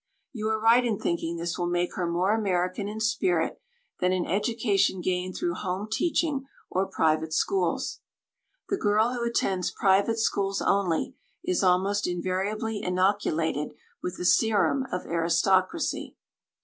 [0.33, 3.61] You are right in thinking this will make her more American in spirit
[3.99, 7.99] than an education gained through home teaching or private schools.
[8.69, 15.05] The girl who attends private schools only, is almost invariably inoculated with the serum of
[15.05, 16.15] aristocracy.